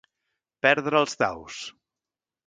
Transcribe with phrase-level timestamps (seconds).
[0.65, 1.59] Perdre els daus.